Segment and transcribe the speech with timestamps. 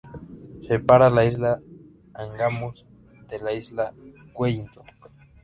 [0.67, 1.61] Separa la isla
[2.15, 2.87] Angamos
[3.29, 3.93] de la isla
[4.33, 4.87] Wellington.